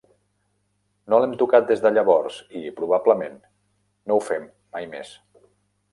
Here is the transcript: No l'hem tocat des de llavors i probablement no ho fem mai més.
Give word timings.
No 1.13 1.19
l'hem 1.23 1.35
tocat 1.41 1.67
des 1.73 1.83
de 1.83 1.91
llavors 1.93 2.39
i 2.61 2.63
probablement 2.81 3.39
no 3.43 4.19
ho 4.19 4.25
fem 4.33 4.49
mai 4.79 4.93
més. 4.95 5.17